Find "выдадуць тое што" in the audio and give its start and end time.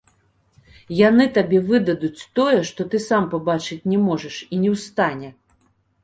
1.67-2.81